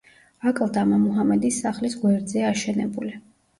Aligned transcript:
აკლდამა 0.51 0.99
მუჰამედის 1.01 1.61
სახლის 1.67 1.99
გვერდზეა 2.01 2.51
აშენებული. 2.57 3.17